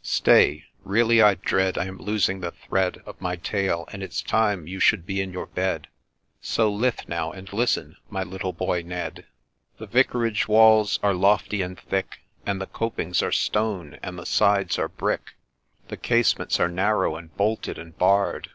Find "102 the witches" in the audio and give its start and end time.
3.04-3.04